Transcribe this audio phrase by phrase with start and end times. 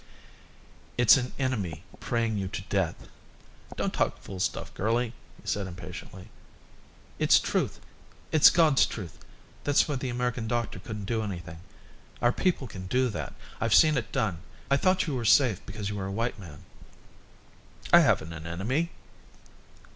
[0.97, 3.07] "It's an enemy praying you to death."
[3.75, 6.29] "Don't talk fool stuff, girlie," he said impatiently.
[7.19, 7.79] "It's truth.
[8.31, 9.19] It's God's truth.
[9.63, 11.59] That's why the American doctor couldn't do anything.
[12.19, 13.35] Our people can do that.
[13.59, 14.39] I've seen it done.
[14.71, 16.63] I thought you were safe because you were a white man."
[17.93, 18.89] "I haven't an enemy."